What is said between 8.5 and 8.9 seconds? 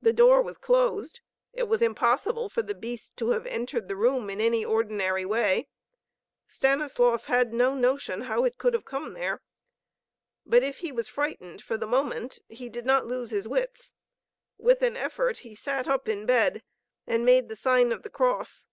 could have